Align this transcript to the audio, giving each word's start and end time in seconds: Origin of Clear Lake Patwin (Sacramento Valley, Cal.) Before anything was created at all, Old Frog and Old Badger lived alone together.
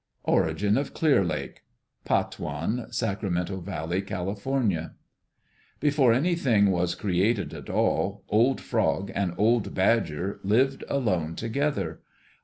Origin 0.23 0.79
of 0.79 0.95
Clear 0.95 1.23
Lake 1.23 1.61
Patwin 2.05 2.91
(Sacramento 2.91 3.57
Valley, 3.59 4.01
Cal.) 4.01 4.33
Before 5.79 6.11
anything 6.11 6.71
was 6.71 6.95
created 6.95 7.53
at 7.53 7.69
all, 7.69 8.23
Old 8.27 8.59
Frog 8.59 9.11
and 9.13 9.35
Old 9.37 9.75
Badger 9.75 10.39
lived 10.43 10.83
alone 10.89 11.35
together. 11.35 11.99